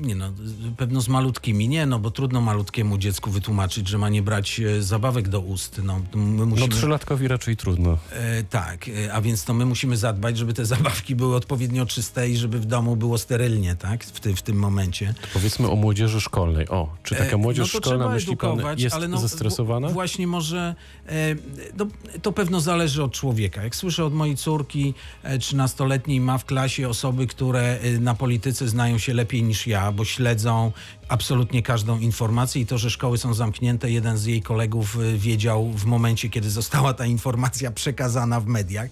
Nie 0.00 0.14
no, 0.14 0.32
pewno 0.76 1.00
z 1.00 1.08
malutkimi 1.08 1.68
nie, 1.68 1.86
no 1.86 1.98
bo 1.98 2.10
trudno 2.10 2.40
malutkiemu 2.40 2.98
dziecku 2.98 3.30
wytłumaczyć, 3.30 3.88
że 3.88 3.98
ma 3.98 4.08
nie 4.08 4.22
brać 4.22 4.60
e, 4.60 4.82
zabawek 4.82 5.28
do 5.28 5.40
ust. 5.40 5.80
No, 5.84 6.00
my 6.14 6.36
No 6.36 6.46
musimy... 6.46 6.68
trzylatkowi 6.68 7.28
raczej 7.28 7.56
trudno. 7.56 7.98
E, 8.12 8.44
tak, 8.44 8.88
e, 8.88 9.12
a 9.12 9.20
więc 9.20 9.44
to 9.44 9.54
my 9.54 9.66
musimy 9.66 9.96
zadbać, 9.96 10.38
żeby 10.38 10.54
te 10.54 10.66
zabawki 10.74 11.16
były 11.16 11.36
odpowiednio 11.36 11.86
czyste 11.86 12.30
i 12.30 12.36
żeby 12.36 12.58
w 12.58 12.66
domu 12.66 12.96
było 12.96 13.18
sterylnie, 13.18 13.76
tak, 13.76 14.04
w, 14.04 14.20
ty, 14.20 14.34
w 14.34 14.42
tym 14.42 14.56
momencie. 14.56 15.14
Powiedzmy 15.32 15.70
o 15.70 15.76
młodzieży 15.76 16.20
szkolnej. 16.20 16.68
O, 16.68 16.96
czy 17.02 17.14
taka 17.14 17.30
E, 17.30 17.36
młodzież 17.36 17.74
no 17.74 17.80
to 17.80 17.86
szkolna, 17.86 18.08
myśli 18.08 18.36
pan, 18.36 18.50
edukować, 18.50 18.80
jest 18.80 18.96
ale 18.96 19.08
no, 19.08 19.18
zestresowana? 19.18 19.88
Właśnie 19.88 20.26
może, 20.26 20.74
e, 21.08 21.36
no, 21.78 21.86
to 22.22 22.32
pewno 22.32 22.60
zależy 22.60 23.04
od 23.04 23.12
człowieka. 23.12 23.62
Jak 23.62 23.76
słyszę 23.76 24.04
od 24.04 24.14
mojej 24.14 24.36
córki 24.36 24.94
e, 25.22 25.38
13-letniej, 25.38 26.20
ma 26.20 26.38
w 26.38 26.44
klasie 26.44 26.88
osoby, 26.88 27.26
które 27.26 27.78
e, 27.78 27.98
na 27.98 28.14
polityce 28.14 28.68
znają 28.68 28.98
się 28.98 29.14
lepiej 29.14 29.42
niż 29.42 29.66
ja, 29.66 29.89
bo 29.92 30.04
śledzą 30.04 30.72
absolutnie 31.08 31.62
każdą 31.62 31.98
informację 31.98 32.62
i 32.62 32.66
to, 32.66 32.78
że 32.78 32.90
szkoły 32.90 33.18
są 33.18 33.34
zamknięte, 33.34 33.90
jeden 33.90 34.18
z 34.18 34.24
jej 34.24 34.42
kolegów 34.42 34.98
e, 34.98 35.18
wiedział 35.18 35.72
w 35.72 35.84
momencie, 35.84 36.28
kiedy 36.28 36.50
została 36.50 36.94
ta 36.94 37.06
informacja 37.06 37.70
przekazana 37.70 38.40
w 38.40 38.46
mediach, 38.46 38.90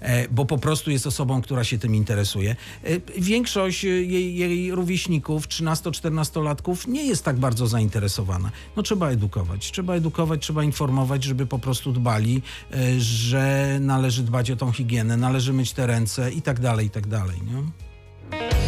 e, 0.00 0.28
bo 0.28 0.44
po 0.44 0.58
prostu 0.58 0.90
jest 0.90 1.06
osobą, 1.06 1.42
która 1.42 1.64
się 1.64 1.78
tym 1.78 1.94
interesuje. 1.94 2.56
E, 2.84 3.20
Większość 3.20 3.84
e, 3.84 3.88
jej, 3.88 4.36
jej 4.36 4.74
rówieśników, 4.74 5.48
13-14-latków, 5.48 6.88
nie 6.88 7.06
jest 7.06 7.24
tak 7.24 7.38
bardzo 7.38 7.66
zainteresowana. 7.66 8.50
No 8.76 8.82
trzeba 8.82 9.08
edukować, 9.10 9.72
trzeba 9.72 9.94
edukować, 9.94 10.42
trzeba 10.42 10.64
informować, 10.64 11.24
żeby 11.24 11.46
po 11.46 11.58
prostu 11.58 11.92
dbali, 11.92 12.42
e, 12.72 13.00
że 13.00 13.78
należy 13.80 14.22
dbać 14.22 14.50
o 14.50 14.56
tą 14.56 14.72
higienę, 14.72 15.16
należy 15.16 15.52
myć 15.52 15.72
te 15.72 15.86
ręce 15.86 16.32
i 16.32 16.42
tak 16.42 16.60
dalej, 16.60 16.86
i 16.86 16.90
tak 16.90 17.06
dalej. 17.06 17.36
Nie? 17.42 18.61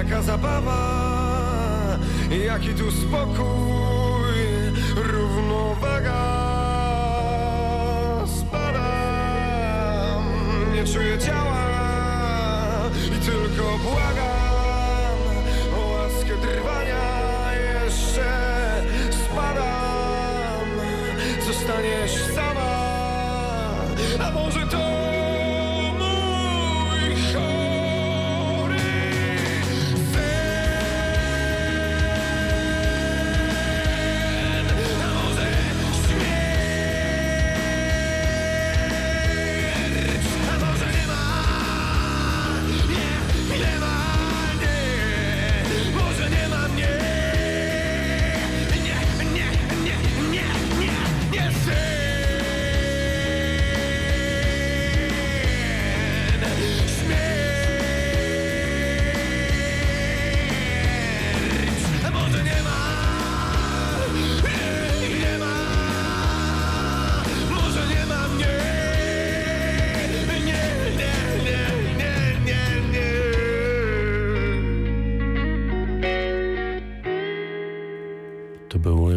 Jaka 0.00 0.22
zabawa 0.22 0.80
Jaki 2.46 2.74
tu 2.74 2.90
spokój 2.90 4.40
Równowaga. 4.96 6.22
Spadam, 8.26 10.24
nie 10.74 10.84
czuję 10.84 11.18
ciała 11.18 11.64
I 13.06 13.24
tylko 13.26 13.78
błagam 13.78 14.39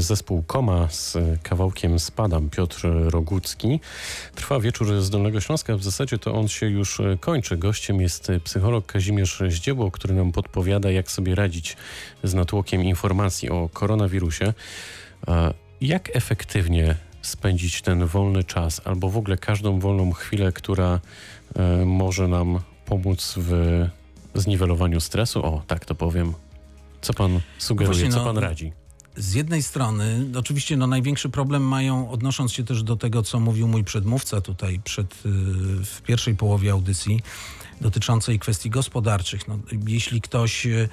zespół 0.04 0.44
Koma 0.48 0.88
z 0.90 1.18
kawałkiem 1.44 2.00
Spadam, 2.00 2.50
Piotr 2.50 2.88
Rogucki. 3.04 3.80
Trwa 4.36 4.60
wieczór 4.60 5.02
z 5.02 5.10
Dolnego 5.10 5.42
Śląska, 5.42 5.78
w 5.78 5.84
zasadzie 5.84 6.18
to 6.18 6.34
on 6.34 6.48
się 6.48 6.66
już 6.70 7.02
kończy. 7.20 7.58
Gościem 7.58 8.02
jest 8.02 8.32
psycholog 8.44 8.86
Kazimierz 8.86 9.44
Zdziebło, 9.50 9.92
który 9.92 10.14
nam 10.14 10.32
podpowiada, 10.32 10.92
jak 10.92 11.12
sobie 11.12 11.36
radzić 11.36 11.78
z 12.24 12.34
natłokiem 12.34 12.84
informacji 12.84 13.50
o 13.50 13.70
koronawirusie. 13.74 14.54
Jak 15.82 16.16
efektywnie 16.16 16.96
spędzić 17.22 17.82
ten 17.82 18.06
wolny 18.06 18.44
czas, 18.44 18.82
albo 18.86 19.10
w 19.10 19.18
ogóle 19.18 19.38
każdą 19.38 19.80
wolną 19.80 20.12
chwilę, 20.12 20.52
która 20.52 21.00
e, 21.56 21.86
może 21.86 22.28
nam 22.28 22.60
pomóc 22.86 23.36
w 23.38 23.86
zniwelowaniu 24.36 25.00
stresu? 25.00 25.46
O, 25.46 25.62
tak 25.68 25.86
to 25.86 25.96
powiem. 25.96 26.34
Co 27.02 27.14
pan 27.14 27.40
sugeruje, 27.58 27.94
Właśnie, 27.94 28.12
co 28.12 28.18
no, 28.18 28.26
pan 28.26 28.38
radzi? 28.38 28.72
Z 29.16 29.34
jednej 29.34 29.64
strony, 29.64 30.26
oczywiście 30.36 30.78
no, 30.78 30.88
największy 30.88 31.30
problem 31.30 31.64
mają, 31.64 32.10
odnosząc 32.10 32.54
się 32.54 32.64
też 32.64 32.84
do 32.84 32.96
tego, 32.96 33.24
co 33.24 33.40
mówił 33.40 33.68
mój 33.68 33.84
przedmówca 33.84 34.42
tutaj 34.42 34.80
przed, 34.84 35.14
y, 35.14 35.30
w 35.86 36.02
pierwszej 36.08 36.36
połowie 36.36 36.72
audycji, 36.72 37.20
dotyczącej 37.82 38.40
kwestii 38.40 38.70
gospodarczych. 38.70 39.48
No, 39.48 39.60
jeśli 39.88 40.22
ktoś, 40.22 40.66
e, 40.66 40.90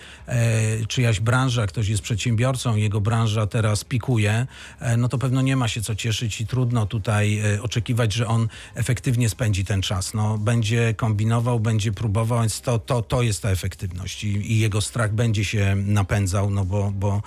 czyjaś 0.88 1.20
branża, 1.20 1.66
ktoś 1.66 1.88
jest 1.88 2.02
przedsiębiorcą, 2.02 2.76
jego 2.76 3.00
branża 3.00 3.46
teraz 3.46 3.84
pikuje, 3.84 4.46
e, 4.80 4.96
no 4.96 5.08
to 5.08 5.18
pewno 5.18 5.42
nie 5.42 5.56
ma 5.56 5.68
się 5.68 5.82
co 5.82 5.94
cieszyć 5.94 6.40
i 6.40 6.46
trudno 6.46 6.86
tutaj 6.86 7.38
e, 7.38 7.62
oczekiwać, 7.62 8.12
że 8.12 8.26
on 8.26 8.48
efektywnie 8.74 9.28
spędzi 9.28 9.64
ten 9.64 9.82
czas. 9.82 10.14
No, 10.14 10.38
będzie 10.38 10.94
kombinował, 10.94 11.60
będzie 11.60 11.92
próbował, 11.92 12.40
więc 12.40 12.60
to, 12.60 12.78
to, 12.78 13.02
to 13.02 13.22
jest 13.22 13.42
ta 13.42 13.50
efektywność 13.50 14.24
i, 14.24 14.52
i 14.52 14.58
jego 14.58 14.80
strach 14.80 15.14
będzie 15.14 15.44
się 15.44 15.76
napędzał, 15.76 16.50
no 16.50 16.64
bo, 16.64 16.90
bo 16.90 17.22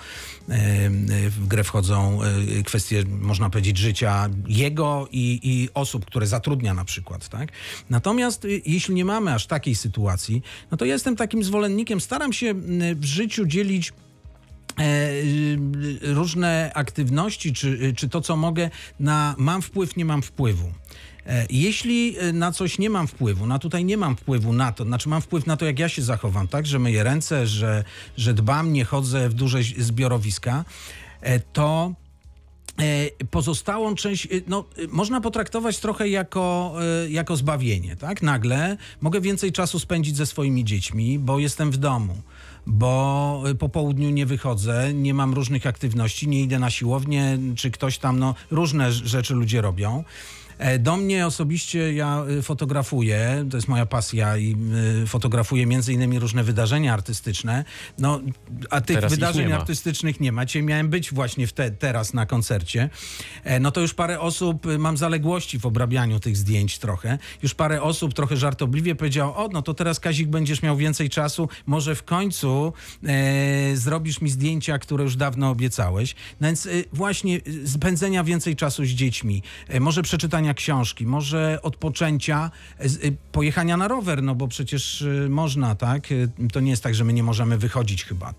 e, 0.48 0.90
w 1.30 1.46
grę 1.46 1.64
wchodzą 1.64 2.20
e, 2.22 2.62
kwestie, 2.62 3.04
można 3.20 3.50
powiedzieć, 3.50 3.78
życia 3.78 4.28
jego 4.48 5.08
i, 5.10 5.40
i 5.42 5.68
osób, 5.74 6.04
które 6.04 6.26
zatrudnia 6.26 6.74
na 6.74 6.84
przykład. 6.84 7.28
Tak? 7.28 7.52
Natomiast 7.90 8.44
y, 8.44 8.62
jeśli 8.66 8.94
nie 8.94 9.04
mamy 9.04 9.34
aż 9.34 9.46
takiej 9.54 9.74
sytuacji, 9.74 10.42
no 10.70 10.76
to 10.76 10.84
jestem 10.84 11.16
takim 11.16 11.44
zwolennikiem, 11.44 12.00
staram 12.00 12.32
się 12.32 12.54
w 12.94 13.04
życiu 13.04 13.46
dzielić 13.46 13.92
e, 14.78 14.82
y, 14.82 16.14
różne 16.14 16.70
aktywności, 16.74 17.52
czy, 17.52 17.94
czy 17.96 18.08
to, 18.08 18.20
co 18.20 18.36
mogę, 18.36 18.70
na 19.00 19.34
mam 19.38 19.62
wpływ, 19.62 19.96
nie 19.96 20.04
mam 20.04 20.22
wpływu. 20.22 20.72
E, 21.26 21.46
Jeśli 21.50 22.18
e, 22.18 22.32
na 22.32 22.52
coś 22.52 22.78
nie 22.78 22.90
mam 22.90 23.06
wpływu, 23.06 23.46
no 23.46 23.58
tutaj 23.58 23.84
nie 23.84 23.96
mam 23.96 24.16
wpływu 24.16 24.52
na 24.52 24.72
to, 24.72 24.84
znaczy 24.84 25.08
mam 25.08 25.22
wpływ 25.22 25.46
na 25.46 25.56
to, 25.56 25.64
jak 25.64 25.78
ja 25.78 25.88
się 25.88 26.02
zachowam, 26.02 26.48
tak, 26.48 26.66
że 26.66 26.78
myję 26.78 27.04
ręce, 27.04 27.46
że, 27.46 27.84
że 28.16 28.34
dbam, 28.34 28.72
nie 28.72 28.84
chodzę 28.84 29.28
w 29.28 29.34
duże 29.34 29.62
zbiorowiska, 29.78 30.64
e, 31.20 31.40
to 31.40 31.94
Pozostałą 33.30 33.94
część, 33.94 34.26
e, 34.26 34.28
no, 34.46 34.64
e, 34.78 34.86
można 34.88 35.20
potraktować 35.20 35.78
trochę 35.78 36.08
jako, 36.08 36.74
e, 37.04 37.10
jako 37.10 37.36
zbawienie, 37.36 37.96
tak? 37.96 38.22
Nagle 38.22 38.76
mogę 39.00 39.20
więcej 39.20 39.52
czasu 39.52 39.78
spędzić 39.78 40.16
ze 40.16 40.26
swoimi 40.26 40.64
dziećmi, 40.64 41.18
bo 41.18 41.38
jestem 41.38 41.70
w 41.70 41.76
domu, 41.76 42.16
bo 42.66 43.42
e, 43.46 43.54
po 43.54 43.68
południu 43.68 44.10
nie 44.10 44.26
wychodzę, 44.26 44.94
nie 44.94 45.14
mam 45.14 45.34
różnych 45.34 45.66
aktywności, 45.66 46.28
nie 46.28 46.40
idę 46.40 46.58
na 46.58 46.70
siłownię, 46.70 47.38
czy 47.56 47.70
ktoś 47.70 47.98
tam, 47.98 48.18
no, 48.18 48.34
różne 48.50 48.88
rz- 48.90 49.06
rzeczy 49.06 49.34
ludzie 49.34 49.60
robią. 49.60 50.04
E, 50.58 50.78
Do 50.78 50.96
mnie 50.96 51.26
osobiście 51.26 51.92
ja 51.92 52.24
y, 52.38 52.42
fotografuję, 52.42 53.46
to 53.50 53.56
jest 53.56 53.68
moja 53.68 53.86
pasja 53.86 54.36
i 54.36 54.56
y, 55.02 55.06
fotografuję 55.06 55.66
między 55.66 55.92
innymi 55.92 56.18
różne 56.18 56.44
wydarzenia 56.44 56.94
artystyczne. 56.94 57.64
No, 57.98 58.20
a 58.70 58.80
tych 58.80 58.96
Teraz 58.96 59.12
wydarzeń 59.12 59.48
nie 59.48 59.54
artystycznych 59.56 60.20
nie 60.20 60.32
ma. 60.32 60.46
Dzisiaj 60.46 60.62
miałem 60.62 60.88
być 60.88 61.12
właśnie 61.12 61.46
w 61.46 61.52
te, 61.52 61.70
teraz 61.70 62.14
na 62.14 62.26
koncercie. 62.26 62.90
E, 63.44 63.60
No 63.60 63.70
to 63.70 63.80
już 63.80 63.94
parę 63.94 64.20
osób, 64.20 64.66
mam 64.78 64.96
zaległości 64.96 65.58
w 65.58 65.66
obrabianiu 65.66 66.20
tych 66.20 66.36
zdjęć 66.36 66.78
trochę. 66.78 67.18
Już 67.42 67.54
parę 67.54 67.82
osób 67.82 68.14
trochę 68.14 68.36
żartobliwie 68.36 68.94
powiedziało, 68.94 69.36
o 69.36 69.48
no 69.48 69.62
to 69.62 69.74
teraz 69.74 70.00
Kazik 70.00 70.28
będziesz 70.28 70.62
miał 70.62 70.76
więcej 70.76 71.10
czasu, 71.10 71.48
może 71.66 71.94
w 71.94 72.02
końcu 72.02 72.72
e, 73.06 73.76
zrobisz 73.76 74.20
mi 74.20 74.30
zdjęcia, 74.30 74.78
które 74.78 75.04
już 75.04 75.16
dawno 75.16 75.50
obiecałeś. 75.50 76.14
No 76.40 76.46
więc 76.46 76.66
y, 76.66 76.84
właśnie 76.92 77.40
spędzenia 77.66 78.24
więcej 78.24 78.56
czasu 78.56 78.84
z 78.84 78.88
dziećmi, 78.88 79.42
e, 79.68 79.80
może 79.80 80.02
przeczytania 80.44 80.54
książki, 80.54 81.06
może 81.06 81.58
odpoczęcia, 81.62 82.50
e, 82.78 82.84
y, 82.84 83.16
pojechania 83.32 83.76
na 83.76 83.88
rower, 83.88 84.22
no 84.22 84.34
bo 84.34 84.48
przecież 84.48 85.02
y, 85.02 85.28
można, 85.30 85.74
tak? 85.74 86.08
To 86.52 86.60
nie 86.60 86.70
jest 86.70 86.82
tak, 86.82 86.94
że 86.94 87.04
my 87.04 87.12
nie 87.12 87.22
możemy 87.22 87.58
wychodzić 87.58 88.04
chyba. 88.04 88.34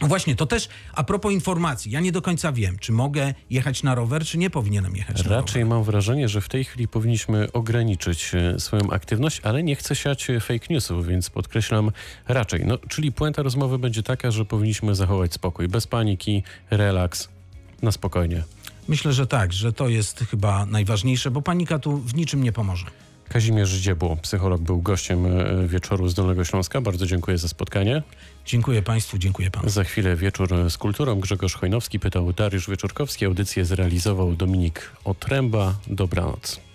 No 0.00 0.08
Właśnie, 0.08 0.36
to 0.36 0.46
też 0.46 0.68
a 0.94 1.04
propos 1.04 1.32
informacji. 1.32 1.90
Ja 1.92 2.00
nie 2.00 2.12
do 2.12 2.22
końca 2.22 2.52
wiem, 2.52 2.78
czy 2.78 2.92
mogę 2.92 3.34
jechać 3.50 3.82
na 3.82 3.94
rower, 3.94 4.24
czy 4.24 4.38
nie 4.38 4.50
powinienem 4.50 4.96
jechać 4.96 5.24
na 5.24 5.30
Raczej 5.30 5.62
rower. 5.62 5.76
mam 5.76 5.84
wrażenie, 5.84 6.28
że 6.28 6.40
w 6.40 6.48
tej 6.48 6.64
chwili 6.64 6.88
powinniśmy 6.88 7.52
ograniczyć 7.52 8.34
e, 8.34 8.60
swoją 8.60 8.90
aktywność, 8.90 9.40
ale 9.44 9.62
nie 9.62 9.76
chcę 9.76 9.96
siać 9.96 10.30
e, 10.30 10.40
fake 10.40 10.66
newsów, 10.70 11.06
więc 11.06 11.30
podkreślam 11.30 11.90
raczej. 12.28 12.64
No, 12.66 12.78
czyli 12.88 13.12
puenta 13.12 13.42
rozmowy 13.42 13.78
będzie 13.78 14.02
taka, 14.02 14.30
że 14.30 14.44
powinniśmy 14.44 14.94
zachować 14.94 15.32
spokój, 15.32 15.68
bez 15.68 15.86
paniki, 15.86 16.42
relaks, 16.70 17.28
na 17.82 17.92
spokojnie. 17.92 18.42
Myślę, 18.88 19.12
że 19.12 19.26
tak, 19.26 19.52
że 19.52 19.72
to 19.72 19.88
jest 19.88 20.18
chyba 20.18 20.66
najważniejsze, 20.66 21.30
bo 21.30 21.42
panika 21.42 21.78
tu 21.78 21.98
w 21.98 22.14
niczym 22.14 22.42
nie 22.42 22.52
pomoże. 22.52 22.86
Kazimierz 23.28 23.70
Dziebło, 23.70 24.16
psycholog, 24.16 24.60
był 24.60 24.82
gościem 24.82 25.26
e, 25.26 25.68
wieczoru 25.68 26.08
z 26.08 26.14
Dolnego 26.14 26.44
Śląska. 26.44 26.80
Bardzo 26.80 27.06
dziękuję 27.06 27.38
za 27.38 27.48
spotkanie. 27.48 28.02
Dziękuję 28.46 28.82
Państwu, 28.82 29.18
dziękuję 29.18 29.50
Panu. 29.50 29.68
Za 29.68 29.84
chwilę 29.84 30.16
wieczór 30.16 30.70
z 30.70 30.78
kulturą. 30.78 31.20
Grzegorz 31.20 31.54
Chojnowski 31.54 32.00
pytał 32.00 32.32
Dariusz 32.32 32.70
Wieczorkowski. 32.70 33.24
Audycję 33.24 33.64
zrealizował 33.64 34.34
Dominik 34.34 34.90
Otręba. 35.04 35.74
Dobranoc. 35.86 36.67